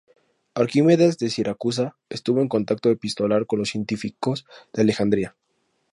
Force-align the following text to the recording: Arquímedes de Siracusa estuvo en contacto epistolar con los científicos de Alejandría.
Arquímedes 0.55 1.19
de 1.19 1.29
Siracusa 1.29 1.95
estuvo 2.09 2.41
en 2.41 2.47
contacto 2.49 2.89
epistolar 2.89 3.45
con 3.45 3.59
los 3.59 3.69
científicos 3.69 4.47
de 4.73 4.81
Alejandría. 4.81 5.35